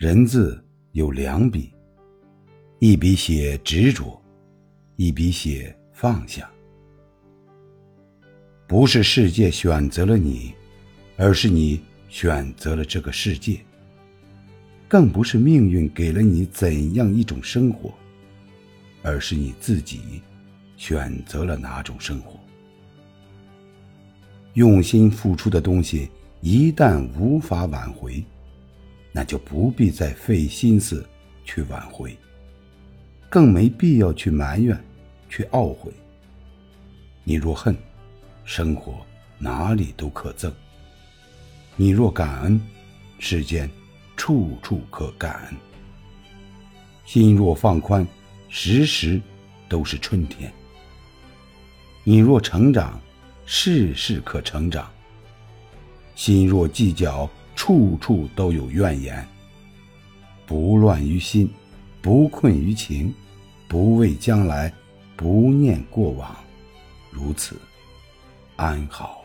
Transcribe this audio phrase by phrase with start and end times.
[0.00, 0.58] 人字
[0.92, 1.70] 有两笔，
[2.78, 4.18] 一笔写执着，
[4.96, 6.50] 一笔写放下。
[8.66, 10.54] 不是世界选择了你，
[11.18, 11.78] 而是你
[12.08, 13.60] 选择了这个世界。
[14.88, 17.92] 更不是命运给了你怎样一种生活，
[19.02, 20.22] 而是你自己
[20.78, 22.40] 选择了哪种生活。
[24.54, 26.08] 用心付出的东西，
[26.40, 28.24] 一旦无法挽回，
[29.12, 31.06] 那就不必再费心思
[31.44, 32.16] 去挽回，
[33.28, 34.78] 更没必要去埋怨、
[35.28, 35.92] 去懊悔。
[37.24, 37.76] 你若恨，
[38.44, 38.94] 生活
[39.38, 40.50] 哪里都可憎；
[41.76, 42.60] 你若感恩，
[43.18, 43.70] 世间。
[44.16, 45.56] 处处可感恩，
[47.06, 48.06] 心若放宽，
[48.50, 49.18] 时时
[49.66, 50.52] 都是春天。
[52.04, 53.00] 你若成长，
[53.46, 54.84] 事事可成长；
[56.14, 57.26] 心若计较，
[57.70, 59.24] 处处都有怨言。
[60.44, 61.48] 不乱于心，
[62.02, 63.14] 不困于情，
[63.68, 64.72] 不畏将来，
[65.14, 66.34] 不念过往，
[67.12, 67.54] 如此
[68.56, 69.24] 安好。